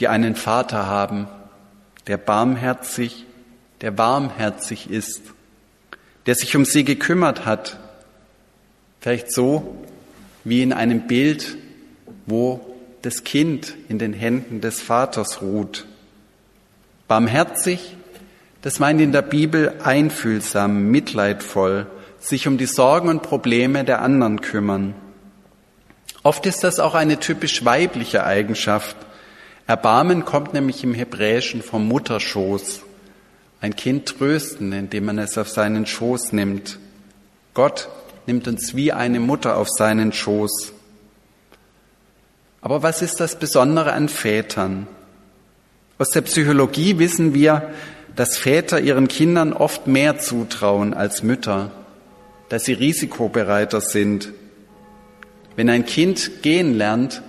die 0.00 0.08
einen 0.08 0.34
Vater 0.34 0.88
haben, 0.88 1.28
der 2.08 2.16
barmherzig, 2.16 3.26
der 3.80 3.96
warmherzig 3.96 4.90
ist, 4.90 5.22
der 6.26 6.34
sich 6.34 6.56
um 6.56 6.64
sie 6.64 6.82
gekümmert 6.82 7.46
hat. 7.46 7.78
Vielleicht 8.98 9.30
so 9.30 9.84
wie 10.42 10.62
in 10.62 10.72
einem 10.72 11.06
Bild, 11.06 11.58
wo 12.26 12.74
das 13.02 13.22
Kind 13.22 13.76
in 13.88 14.00
den 14.00 14.14
Händen 14.14 14.60
des 14.60 14.80
Vaters 14.80 15.42
ruht. 15.42 15.86
Barmherzig, 17.06 17.96
das 18.62 18.78
meint 18.78 19.00
in 19.00 19.12
der 19.12 19.22
Bibel 19.22 19.74
einfühlsam, 19.82 20.90
mitleidvoll, 20.90 21.86
sich 22.18 22.46
um 22.46 22.58
die 22.58 22.66
Sorgen 22.66 23.08
und 23.08 23.22
Probleme 23.22 23.84
der 23.84 24.00
anderen 24.00 24.40
kümmern. 24.40 24.94
Oft 26.22 26.46
ist 26.46 26.62
das 26.62 26.78
auch 26.78 26.94
eine 26.94 27.18
typisch 27.18 27.64
weibliche 27.64 28.24
Eigenschaft. 28.24 28.96
Erbarmen 29.66 30.24
kommt 30.24 30.54
nämlich 30.54 30.84
im 30.84 30.94
Hebräischen 30.94 31.62
vom 31.62 31.88
Mutterschoß. 31.88 32.82
Ein 33.60 33.74
Kind 33.74 34.06
trösten, 34.06 34.72
indem 34.72 35.06
man 35.06 35.18
es 35.18 35.36
auf 35.36 35.48
seinen 35.48 35.84
Schoß 35.84 36.32
nimmt. 36.32 36.78
Gott 37.54 37.88
nimmt 38.26 38.46
uns 38.46 38.76
wie 38.76 38.92
eine 38.92 39.18
Mutter 39.18 39.56
auf 39.56 39.68
seinen 39.68 40.12
Schoß. 40.12 40.72
Aber 42.60 42.84
was 42.84 43.02
ist 43.02 43.18
das 43.18 43.36
Besondere 43.36 43.92
an 43.92 44.08
Vätern? 44.08 44.86
Aus 45.98 46.10
der 46.10 46.22
Psychologie 46.22 46.98
wissen 46.98 47.34
wir, 47.34 47.72
dass 48.16 48.36
Väter 48.36 48.80
ihren 48.80 49.08
Kindern 49.08 49.52
oft 49.52 49.86
mehr 49.86 50.18
zutrauen 50.18 50.94
als 50.94 51.22
Mütter, 51.22 51.70
dass 52.48 52.64
sie 52.64 52.74
risikobereiter 52.74 53.80
sind, 53.80 54.32
wenn 55.56 55.68
ein 55.68 55.86
Kind 55.86 56.42
gehen 56.42 56.74
lernt, 56.74 57.22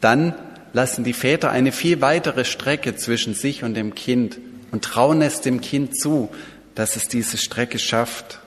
dann 0.00 0.34
lassen 0.72 1.04
die 1.04 1.12
Väter 1.12 1.50
eine 1.50 1.72
viel 1.72 2.00
weitere 2.00 2.44
Strecke 2.44 2.96
zwischen 2.96 3.34
sich 3.34 3.64
und 3.64 3.74
dem 3.74 3.94
Kind 3.94 4.38
und 4.70 4.84
trauen 4.84 5.22
es 5.22 5.40
dem 5.40 5.60
Kind 5.60 5.98
zu, 5.98 6.30
dass 6.74 6.96
es 6.96 7.08
diese 7.08 7.38
Strecke 7.38 7.78
schafft. 7.78 8.40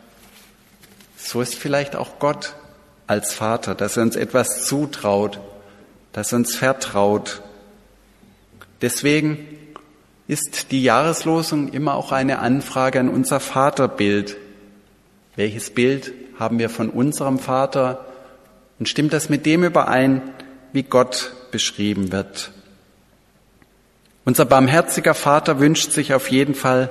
So 1.17 1.41
ist 1.41 1.55
vielleicht 1.55 1.95
auch 1.95 2.19
Gott 2.19 2.53
als 3.07 3.33
Vater, 3.33 3.73
dass 3.73 3.97
er 3.97 4.03
uns 4.03 4.15
etwas 4.15 4.65
zutraut, 4.65 5.39
dass 6.11 6.33
er 6.33 6.39
uns 6.39 6.55
vertraut. 6.55 7.41
Deswegen 8.81 9.39
ist 10.27 10.71
die 10.71 10.83
Jahreslosung 10.83 11.69
immer 11.69 11.95
auch 11.95 12.11
eine 12.11 12.39
Anfrage 12.39 12.99
an 12.99 13.09
unser 13.09 13.39
Vaterbild. 13.39 14.37
Welches 15.35 15.69
Bild 15.69 16.13
haben 16.37 16.59
wir 16.59 16.69
von 16.69 16.89
unserem 16.89 17.39
Vater 17.39 18.05
und 18.79 18.89
stimmt 18.89 19.13
das 19.13 19.29
mit 19.29 19.45
dem 19.45 19.63
überein, 19.63 20.21
wie 20.73 20.83
Gott 20.83 21.33
beschrieben 21.51 22.11
wird? 22.11 22.51
Unser 24.25 24.43
barmherziger 24.43 25.13
Vater 25.13 25.59
wünscht 25.59 25.91
sich 25.91 26.13
auf 26.13 26.29
jeden 26.29 26.53
Fall, 26.53 26.89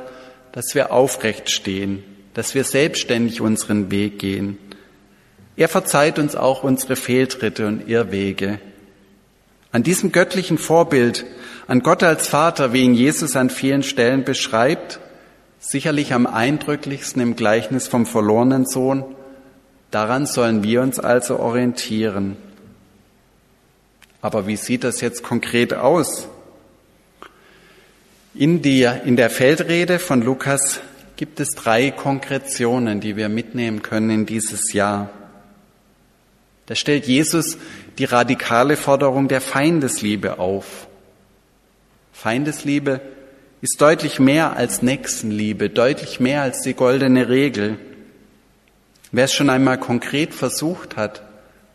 dass 0.52 0.74
wir 0.74 0.90
aufrecht 0.90 1.50
stehen, 1.50 2.02
dass 2.32 2.54
wir 2.54 2.64
selbstständig 2.64 3.42
unseren 3.42 3.90
Weg 3.90 4.18
gehen. 4.18 4.58
Er 5.56 5.68
verzeiht 5.68 6.18
uns 6.18 6.34
auch 6.34 6.62
unsere 6.62 6.96
Fehltritte 6.96 7.66
und 7.66 7.88
Irrwege. 7.88 8.58
An 9.70 9.82
diesem 9.82 10.12
göttlichen 10.12 10.56
Vorbild, 10.56 11.26
an 11.66 11.80
Gott 11.80 12.02
als 12.02 12.28
Vater, 12.28 12.72
wie 12.72 12.82
ihn 12.82 12.94
Jesus 12.94 13.36
an 13.36 13.50
vielen 13.50 13.82
Stellen 13.82 14.24
beschreibt, 14.24 15.00
sicherlich 15.58 16.12
am 16.12 16.26
eindrücklichsten 16.26 17.20
im 17.20 17.36
Gleichnis 17.36 17.88
vom 17.88 18.06
verlorenen 18.06 18.66
Sohn, 18.66 19.04
Daran 19.90 20.26
sollen 20.26 20.62
wir 20.62 20.82
uns 20.82 20.98
also 20.98 21.38
orientieren. 21.38 22.36
Aber 24.20 24.46
wie 24.46 24.56
sieht 24.56 24.84
das 24.84 25.00
jetzt 25.00 25.22
konkret 25.22 25.74
aus? 25.74 26.28
In 28.34 28.60
der, 28.60 29.04
in 29.04 29.16
der 29.16 29.30
Feldrede 29.30 29.98
von 29.98 30.20
Lukas 30.20 30.80
gibt 31.16 31.40
es 31.40 31.54
drei 31.54 31.90
Konkretionen, 31.90 33.00
die 33.00 33.16
wir 33.16 33.28
mitnehmen 33.28 33.82
können 33.82 34.10
in 34.10 34.26
dieses 34.26 34.72
Jahr. 34.72 35.08
Da 36.66 36.74
stellt 36.74 37.06
Jesus 37.06 37.56
die 37.96 38.04
radikale 38.04 38.76
Forderung 38.76 39.28
der 39.28 39.40
Feindesliebe 39.40 40.38
auf. 40.38 40.88
Feindesliebe 42.16 43.02
ist 43.60 43.78
deutlich 43.78 44.18
mehr 44.18 44.56
als 44.56 44.80
Nächstenliebe, 44.80 45.68
deutlich 45.68 46.18
mehr 46.18 46.40
als 46.40 46.62
die 46.62 46.72
goldene 46.72 47.28
Regel. 47.28 47.76
Wer 49.12 49.26
es 49.26 49.34
schon 49.34 49.50
einmal 49.50 49.78
konkret 49.78 50.32
versucht 50.32 50.96
hat, 50.96 51.20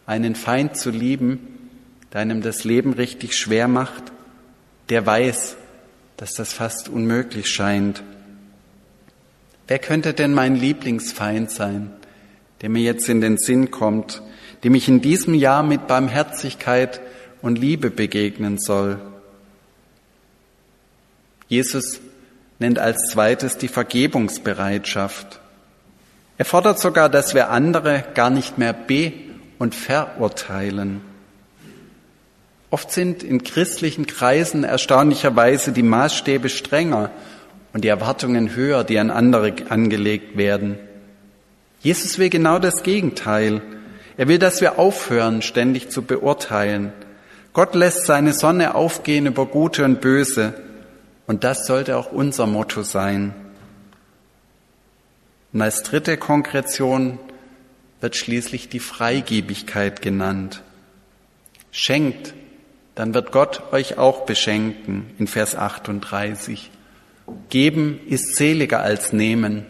einen 0.07 0.33
Feind 0.33 0.75
zu 0.77 0.89
lieben, 0.89 1.69
der 2.11 2.21
einem 2.21 2.41
das 2.41 2.63
Leben 2.63 2.93
richtig 2.93 3.37
schwer 3.37 3.67
macht, 3.67 4.11
der 4.89 5.05
weiß, 5.05 5.57
dass 6.17 6.33
das 6.33 6.51
fast 6.53 6.89
unmöglich 6.89 7.47
scheint. 7.47 8.01
Wer 9.67 9.77
könnte 9.77 10.15
denn 10.15 10.33
mein 10.33 10.55
Lieblingsfeind 10.55 11.51
sein, 11.51 11.91
der 12.61 12.69
mir 12.69 12.81
jetzt 12.81 13.07
in 13.09 13.21
den 13.21 13.37
Sinn 13.37 13.69
kommt, 13.69 14.23
dem 14.63 14.73
ich 14.73 14.87
in 14.87 15.01
diesem 15.01 15.35
Jahr 15.35 15.61
mit 15.61 15.85
Barmherzigkeit 15.85 16.99
und 17.43 17.59
Liebe 17.59 17.91
begegnen 17.91 18.57
soll? 18.57 18.99
Jesus 21.51 21.99
nennt 22.59 22.79
als 22.79 23.09
zweites 23.09 23.57
die 23.57 23.67
Vergebungsbereitschaft. 23.67 25.41
Er 26.37 26.45
fordert 26.45 26.79
sogar, 26.79 27.09
dass 27.09 27.33
wir 27.33 27.49
andere 27.49 28.05
gar 28.13 28.29
nicht 28.29 28.57
mehr 28.57 28.71
be- 28.71 29.11
und 29.59 29.75
verurteilen. 29.75 31.01
Oft 32.69 32.89
sind 32.93 33.21
in 33.21 33.43
christlichen 33.43 34.07
Kreisen 34.07 34.63
erstaunlicherweise 34.63 35.73
die 35.73 35.83
Maßstäbe 35.83 36.47
strenger 36.47 37.11
und 37.73 37.83
die 37.83 37.89
Erwartungen 37.89 38.55
höher, 38.55 38.85
die 38.85 38.97
an 38.97 39.11
andere 39.11 39.53
angelegt 39.67 40.37
werden. 40.37 40.79
Jesus 41.81 42.17
will 42.17 42.29
genau 42.29 42.59
das 42.59 42.81
Gegenteil. 42.81 43.61
Er 44.15 44.29
will, 44.29 44.39
dass 44.39 44.61
wir 44.61 44.79
aufhören, 44.79 45.41
ständig 45.41 45.89
zu 45.89 46.03
beurteilen. 46.03 46.93
Gott 47.51 47.75
lässt 47.75 48.05
seine 48.05 48.31
Sonne 48.31 48.73
aufgehen 48.73 49.25
über 49.25 49.45
Gute 49.45 49.83
und 49.83 49.99
Böse. 49.99 50.53
Und 51.31 51.45
das 51.45 51.65
sollte 51.65 51.95
auch 51.95 52.11
unser 52.11 52.45
Motto 52.45 52.83
sein. 52.83 53.33
Und 55.53 55.61
als 55.61 55.81
dritte 55.81 56.17
Konkretion 56.17 57.19
wird 58.01 58.17
schließlich 58.17 58.67
die 58.67 58.81
Freigebigkeit 58.81 60.01
genannt. 60.01 60.61
Schenkt, 61.71 62.33
dann 62.95 63.13
wird 63.13 63.31
Gott 63.31 63.71
euch 63.71 63.97
auch 63.97 64.25
beschenken 64.25 65.09
in 65.19 65.27
Vers 65.27 65.55
38. 65.55 66.69
Geben 67.49 68.01
ist 68.07 68.35
seliger 68.35 68.81
als 68.81 69.13
nehmen. 69.13 69.65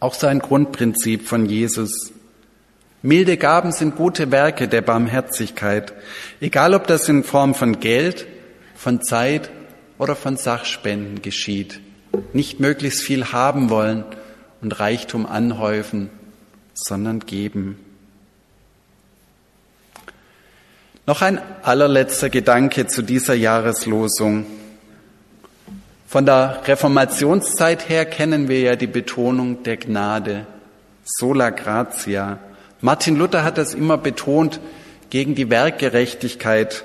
Auch 0.00 0.12
so 0.12 0.26
ein 0.26 0.40
Grundprinzip 0.40 1.26
von 1.26 1.46
Jesus. 1.46 2.12
Milde 3.00 3.38
Gaben 3.38 3.72
sind 3.72 3.96
gute 3.96 4.30
Werke 4.30 4.68
der 4.68 4.82
Barmherzigkeit, 4.82 5.94
egal 6.42 6.74
ob 6.74 6.86
das 6.86 7.08
in 7.08 7.24
Form 7.24 7.54
von 7.54 7.80
Geld, 7.80 8.26
von 8.74 9.02
Zeit 9.02 9.50
oder 9.98 10.16
von 10.16 10.36
Sachspenden 10.36 11.22
geschieht. 11.22 11.80
Nicht 12.32 12.60
möglichst 12.60 13.02
viel 13.02 13.32
haben 13.32 13.70
wollen 13.70 14.04
und 14.60 14.78
Reichtum 14.80 15.26
anhäufen, 15.26 16.10
sondern 16.74 17.20
geben. 17.20 17.78
Noch 21.06 21.22
ein 21.22 21.40
allerletzter 21.62 22.28
Gedanke 22.28 22.86
zu 22.86 23.02
dieser 23.02 23.34
Jahreslosung. 23.34 24.46
Von 26.06 26.26
der 26.26 26.62
Reformationszeit 26.66 27.88
her 27.88 28.04
kennen 28.06 28.48
wir 28.48 28.60
ja 28.60 28.76
die 28.76 28.86
Betonung 28.86 29.62
der 29.62 29.78
Gnade, 29.78 30.46
sola 31.04 31.50
gratia. 31.50 32.38
Martin 32.80 33.16
Luther 33.16 33.42
hat 33.42 33.58
das 33.58 33.74
immer 33.74 33.98
betont 33.98 34.60
gegen 35.10 35.34
die 35.34 35.50
Werkgerechtigkeit. 35.50 36.84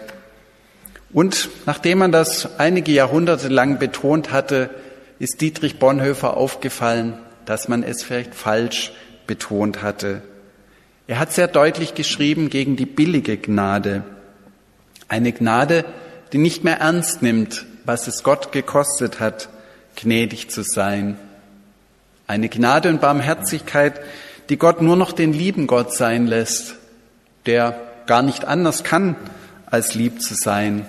Und 1.14 1.50
nachdem 1.66 2.00
man 2.00 2.12
das 2.12 2.60
einige 2.60 2.92
Jahrhunderte 2.92 3.48
lang 3.48 3.78
betont 3.78 4.32
hatte, 4.32 4.70
ist 5.20 5.42
Dietrich 5.42 5.78
Bonhoeffer 5.78 6.36
aufgefallen, 6.36 7.18
dass 7.46 7.68
man 7.68 7.84
es 7.84 8.04
vielleicht 8.04 8.34
falsch 8.34 8.92
betont 9.28 9.82
hatte. 9.82 10.22
Er 11.08 11.20
hat 11.20 11.32
sehr 11.32 11.48
deutlich 11.48 11.94
geschrieben 11.94 12.50
gegen 12.50 12.76
die 12.76 12.86
billige 12.86 13.38
Gnade. 13.38 14.04
Eine 15.08 15.32
Gnade, 15.32 15.86
die 16.32 16.40
nicht 16.40 16.64
mehr 16.64 16.80
ernst 16.80 17.22
nimmt, 17.22 17.66
was 17.86 18.08
es 18.08 18.24
Gott 18.24 18.52
gekostet 18.52 19.20
hat, 19.20 19.50
gnädig 19.96 20.50
zu 20.50 20.64
sein. 20.64 21.18
Eine 22.26 22.50
Gnade 22.50 22.90
und 22.90 23.02
Barmherzigkeit, 23.02 24.00
die 24.50 24.58
Gott 24.58 24.82
nur 24.82 24.96
noch 24.96 25.12
den 25.12 25.34
lieben 25.34 25.68
Gott 25.68 25.94
sein 25.94 26.26
lässt, 26.26 26.76
der 27.46 27.80
gar 28.08 28.24
nicht 28.24 28.46
anders 28.46 28.84
kann, 28.84 29.16
als 29.66 29.94
lieb 29.94 30.22
zu 30.22 30.36
sein. 30.36 30.86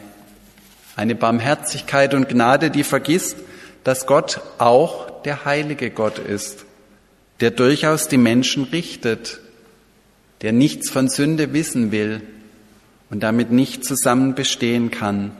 Eine 0.97 1.15
Barmherzigkeit 1.15 2.15
und 2.15 2.29
Gnade, 2.29 2.71
die 2.71 2.85
vergisst, 2.85 3.37
dass 3.83 4.07
Gott 4.07 4.41
auch 4.59 5.23
der 5.23 5.45
heilige 5.45 5.91
Gott 5.91 6.19
ist, 6.19 6.65
der 7.41 7.51
durchaus 7.51 8.09
die 8.09 8.19
Menschen 8.19 8.65
richtet, 8.65 9.41
der 10.43 10.53
nichts 10.53 10.91
von 10.91 11.09
Sünde 11.09 11.53
wissen 11.53 11.91
will 11.91 12.23
und 13.11 13.23
damit 13.23 13.51
nicht 13.51 13.85
zusammen 13.85 14.35
bestehen 14.35 14.91
kann. 14.91 15.33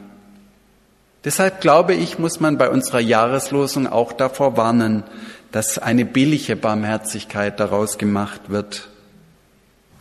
Deshalb 1.23 1.61
glaube 1.61 1.95
ich, 1.95 2.19
muss 2.19 2.39
man 2.39 2.57
bei 2.57 2.69
unserer 2.69 2.99
Jahreslosung 2.99 3.87
auch 3.87 4.13
davor 4.13 4.57
warnen, 4.57 5.03
dass 5.51 5.79
eine 5.79 6.05
billige 6.05 6.55
Barmherzigkeit 6.55 7.59
daraus 7.59 7.97
gemacht 7.97 8.41
wird. 8.49 8.89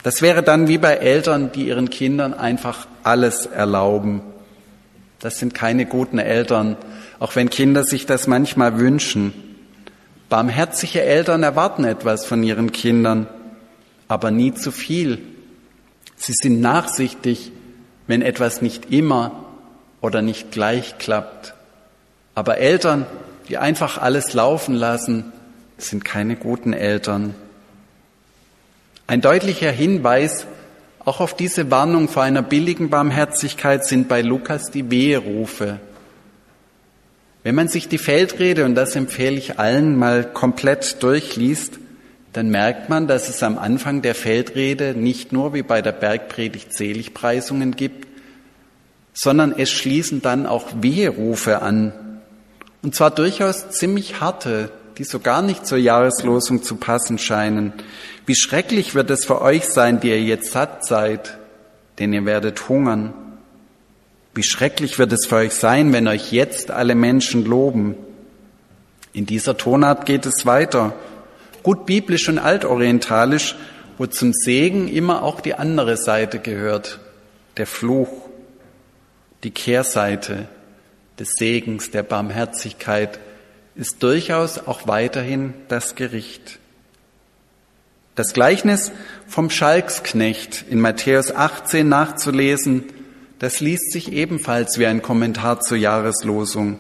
Das 0.02 0.20
wäre 0.20 0.42
dann 0.42 0.68
wie 0.68 0.76
bei 0.76 0.96
Eltern, 0.96 1.50
die 1.52 1.68
ihren 1.68 1.88
Kindern 1.88 2.35
einfach 2.35 2.87
alles 3.05 3.46
erlauben. 3.46 4.20
Das 5.24 5.38
sind 5.38 5.54
keine 5.54 5.87
guten 5.87 6.18
Eltern, 6.18 6.76
auch 7.18 7.34
wenn 7.34 7.48
Kinder 7.48 7.84
sich 7.84 8.04
das 8.04 8.26
manchmal 8.26 8.78
wünschen. 8.78 9.32
Barmherzige 10.28 11.00
Eltern 11.00 11.42
erwarten 11.42 11.84
etwas 11.84 12.26
von 12.26 12.42
ihren 12.42 12.72
Kindern, 12.72 13.26
aber 14.06 14.30
nie 14.30 14.52
zu 14.52 14.70
viel. 14.70 15.22
Sie 16.16 16.34
sind 16.34 16.60
nachsichtig, 16.60 17.52
wenn 18.06 18.20
etwas 18.20 18.60
nicht 18.60 18.92
immer 18.92 19.46
oder 20.02 20.20
nicht 20.20 20.50
gleich 20.50 20.98
klappt. 20.98 21.54
Aber 22.34 22.58
Eltern, 22.58 23.06
die 23.48 23.56
einfach 23.56 23.96
alles 23.96 24.34
laufen 24.34 24.74
lassen, 24.74 25.32
sind 25.78 26.04
keine 26.04 26.37
guten 26.37 26.74
Eltern. 26.74 27.34
Ein 29.06 29.22
deutlicher 29.22 29.70
Hinweis 29.70 30.46
auch 31.04 31.20
auf 31.20 31.36
diese 31.36 31.70
Warnung 31.70 32.08
vor 32.08 32.22
einer 32.22 32.42
billigen 32.42 32.90
Barmherzigkeit 32.90 33.84
sind 33.84 34.08
bei 34.08 34.22
Lukas 34.22 34.70
die 34.70 34.90
Weherufe. 34.90 35.80
Wenn 37.42 37.54
man 37.54 37.68
sich 37.68 37.88
die 37.88 37.98
Feldrede, 37.98 38.64
und 38.64 38.74
das 38.74 38.96
empfehle 38.96 39.36
ich 39.36 39.58
allen, 39.58 39.98
mal 39.98 40.24
komplett 40.24 41.02
durchliest, 41.02 41.78
dann 42.32 42.48
merkt 42.48 42.88
man, 42.88 43.06
dass 43.06 43.28
es 43.28 43.42
am 43.42 43.58
Anfang 43.58 44.00
der 44.00 44.14
Feldrede 44.14 44.94
nicht 44.94 45.30
nur 45.30 45.52
wie 45.52 45.62
bei 45.62 45.82
der 45.82 45.92
Bergpredigt 45.92 46.72
Seligpreisungen 46.72 47.76
gibt, 47.76 48.08
sondern 49.12 49.54
es 49.56 49.70
schließen 49.70 50.22
dann 50.22 50.46
auch 50.46 50.68
Weherufe 50.80 51.60
an. 51.62 51.92
Und 52.82 52.94
zwar 52.94 53.10
durchaus 53.10 53.70
ziemlich 53.70 54.20
harte, 54.20 54.70
die 54.98 55.04
so 55.04 55.18
gar 55.18 55.42
nicht 55.42 55.66
zur 55.66 55.78
Jahreslosung 55.78 56.62
zu 56.62 56.76
passen 56.76 57.18
scheinen. 57.18 57.72
Wie 58.26 58.35
schrecklich 58.35 58.94
wird 58.94 59.11
es 59.11 59.24
für 59.24 59.42
euch 59.42 59.66
sein, 59.66 60.00
die 60.00 60.09
ihr 60.09 60.22
jetzt 60.22 60.52
satt 60.52 60.85
seid, 60.87 61.38
denn 61.98 62.12
ihr 62.12 62.24
werdet 62.24 62.68
hungern. 62.68 63.12
Wie 64.35 64.42
schrecklich 64.42 64.98
wird 64.98 65.12
es 65.12 65.26
für 65.26 65.37
euch 65.37 65.54
sein, 65.54 65.92
wenn 65.92 66.09
euch 66.09 66.33
jetzt 66.33 66.70
alle 66.70 66.94
Menschen 66.94 67.44
loben. 67.44 67.96
In 69.12 69.26
dieser 69.26 69.57
Tonart 69.57 70.07
geht 70.07 70.26
es 70.26 70.44
weiter. 70.46 70.94
Gut 71.62 71.87
biblisch 71.87 72.28
und 72.28 72.38
altorientalisch, 72.38 73.57
wo 73.96 74.07
zum 74.07 74.33
Segen 74.33 74.88
immer 74.88 75.22
auch 75.22 75.40
die 75.40 75.54
andere 75.54 75.96
Seite 75.96 76.40
gehört, 76.40 76.98
der 77.57 77.66
Fluch 77.66 78.09
die 79.44 79.52
Kehrseite 79.52 80.48
des 81.18 81.28
Segens, 81.38 81.90
der 81.90 82.02
Barmherzigkeit, 82.02 83.20
ist 83.76 84.02
durchaus 84.02 84.58
auch 84.58 84.87
weiterhin 84.87 85.54
das 85.68 85.94
Gericht. 85.94 86.58
Das 88.14 88.32
Gleichnis 88.32 88.92
vom 89.26 89.50
Schalksknecht 89.50 90.64
in 90.70 90.80
Matthäus 90.80 91.34
18 91.34 91.88
nachzulesen, 91.88 92.84
das 93.40 93.58
liest 93.58 93.92
sich 93.92 94.12
ebenfalls 94.12 94.78
wie 94.78 94.87
ein 94.87 95.02
Kommentar 95.02 95.60
zur 95.60 95.76
Jahreslosung. 95.76 96.78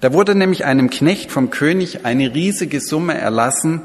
Da 0.00 0.12
wurde 0.12 0.36
nämlich 0.36 0.64
einem 0.64 0.88
Knecht 0.88 1.32
vom 1.32 1.50
König 1.50 2.04
eine 2.04 2.32
riesige 2.32 2.80
Summe 2.80 3.18
erlassen 3.18 3.82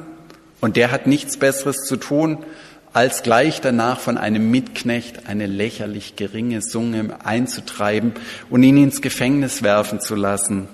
und 0.61 0.75
der 0.75 0.91
hat 0.91 1.07
nichts 1.07 1.37
Besseres 1.37 1.77
zu 1.77 1.97
tun, 1.97 2.45
als 2.93 3.23
gleich 3.23 3.59
danach 3.59 3.99
von 3.99 4.17
einem 4.17 4.51
Mitknecht 4.51 5.27
eine 5.27 5.47
lächerlich 5.47 6.15
geringe 6.15 6.61
Summe 6.61 7.17
einzutreiben 7.25 8.13
und 8.49 8.63
ihn 8.63 8.77
ins 8.77 9.01
Gefängnis 9.01 9.63
werfen 9.63 9.99
zu 9.99 10.15
lassen. 10.15 10.69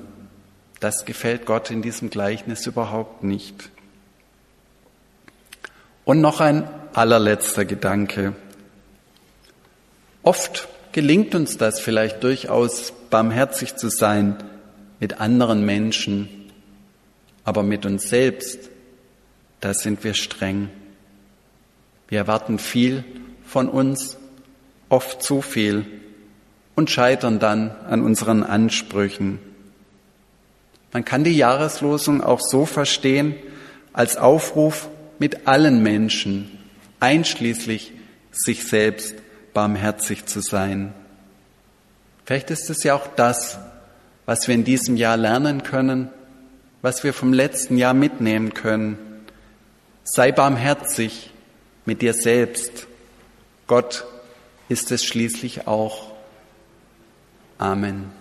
Das 0.82 1.06
gefällt 1.06 1.46
Gott 1.46 1.70
in 1.70 1.84
diesem 1.84 2.10
Gleichnis 2.10 2.66
überhaupt 2.66 3.24
nicht. 3.24 3.70
Und 6.06 6.22
noch 6.22 6.42
ein 6.42 6.68
allerletzter 6.94 7.66
Gedanke. 7.66 8.34
Oft 10.24 10.68
gelingt 10.92 11.36
uns 11.36 11.58
das 11.58 11.80
vielleicht 11.80 12.24
durchaus, 12.24 12.94
barmherzig 13.12 13.76
zu 13.76 13.90
sein 13.90 14.38
mit 15.00 15.22
anderen 15.22 15.64
Menschen, 15.68 16.52
aber 17.44 17.62
mit 17.62 17.86
uns 17.86 18.10
selbst, 18.10 18.72
da 19.60 19.76
sind 19.76 20.04
wir 20.04 20.16
streng. 20.16 20.70
Wir 22.08 22.18
erwarten 22.18 22.58
viel 22.58 23.04
von 23.46 23.70
uns, 23.70 24.18
oft 24.90 25.22
zu 25.22 25.44
viel 25.44 25.86
und 26.74 26.90
scheitern 26.90 27.38
dann 27.38 27.70
an 27.70 28.02
unseren 28.02 28.42
Ansprüchen. 28.42 29.51
Man 30.92 31.06
kann 31.06 31.24
die 31.24 31.36
Jahreslosung 31.36 32.24
auch 32.24 32.42
so 32.42 32.66
verstehen 32.66 33.36
als 33.94 34.18
Aufruf, 34.18 34.90
mit 35.22 35.46
allen 35.48 35.84
Menschen, 35.84 36.50
einschließlich 37.00 37.94
sich 38.32 38.64
selbst, 38.64 39.14
barmherzig 39.54 40.26
zu 40.26 40.42
sein. 40.42 40.94
Vielleicht 42.26 42.50
ist 42.50 42.72
es 42.72 42.84
ja 42.84 42.96
auch 42.96 43.06
das, 43.16 43.60
was 44.26 44.48
wir 44.48 44.56
in 44.56 44.64
diesem 44.64 44.98
Jahr 44.98 45.18
lernen 45.18 45.62
können, 45.62 46.10
was 46.82 47.04
wir 47.04 47.14
vom 47.14 47.34
letzten 47.34 47.78
Jahr 47.78 47.94
mitnehmen 47.94 48.56
können. 48.56 48.98
Sei 50.04 50.32
barmherzig 50.32 51.30
mit 51.86 52.02
dir 52.02 52.16
selbst. 52.16 52.88
Gott 53.68 54.06
ist 54.70 54.92
es 54.92 55.06
schließlich 55.06 55.68
auch. 55.68 56.14
Amen. 57.60 58.21